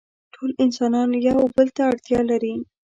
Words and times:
ټول 0.33 0.49
انسانان 0.63 1.09
يو 1.27 1.39
بل 1.55 1.67
ته 1.75 1.81
اړتيا 1.89 2.21
لري. 2.31 2.55